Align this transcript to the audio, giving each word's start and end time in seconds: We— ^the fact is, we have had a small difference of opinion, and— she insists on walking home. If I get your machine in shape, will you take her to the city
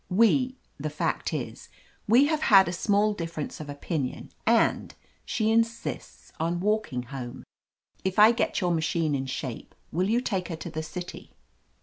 We— 0.09 0.55
^the 0.83 0.91
fact 0.91 1.31
is, 1.31 1.69
we 2.07 2.25
have 2.25 2.41
had 2.41 2.67
a 2.67 2.73
small 2.73 3.13
difference 3.13 3.59
of 3.59 3.69
opinion, 3.69 4.31
and— 4.47 4.95
she 5.25 5.51
insists 5.51 6.31
on 6.39 6.59
walking 6.59 7.03
home. 7.03 7.43
If 8.03 8.17
I 8.17 8.31
get 8.31 8.61
your 8.61 8.71
machine 8.71 9.13
in 9.13 9.27
shape, 9.27 9.75
will 9.91 10.09
you 10.09 10.19
take 10.19 10.47
her 10.47 10.55
to 10.55 10.71
the 10.71 10.81
city 10.81 11.33